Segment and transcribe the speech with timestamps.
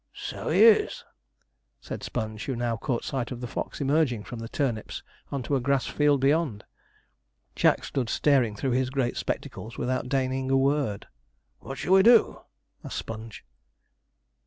[0.13, 1.05] 'So he is,'
[1.79, 5.55] said Sponge, who now caught sight of the fox emerging from the turnips on to
[5.55, 6.63] a grass field beyond.
[7.55, 11.05] Jack stood staring through his great spectacles, without deigning a word.
[11.59, 12.41] 'What shall we do?'
[12.83, 13.45] asked Sponge.